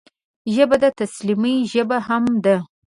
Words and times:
ژبه 0.53 0.75
د 0.83 0.85
تسلیمۍ 0.99 1.55
ژبه 1.71 1.97
هم 2.07 2.23
ده 2.43 2.55